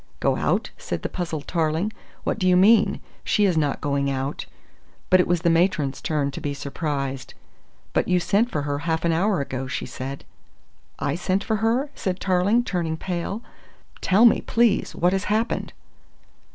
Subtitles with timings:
[0.19, 1.93] "Go out?" said the puzzled Tarling.
[2.23, 2.99] "What do you mean?
[3.23, 4.47] She is not going out."
[5.11, 7.35] It was the matron's turn to be surprised.
[7.93, 10.23] "But you sent for her half an hour ago," she said.
[10.97, 13.43] "I sent for her?" said Tarling, turning pale.
[14.01, 15.71] "Tell me, please, what has happened?"